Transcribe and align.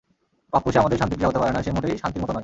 পাপ্পু 0.53 0.67
সে 0.73 0.79
আমাদের 0.81 0.99
শান্তি 1.01 1.15
প্রিয়া 1.17 1.29
হতে 1.29 1.41
পারে 1.41 1.51
না, 1.55 1.59
সে 1.65 1.71
মোটেই 1.75 2.01
শান্তির 2.01 2.21
মতো 2.23 2.31
নয়। 2.33 2.39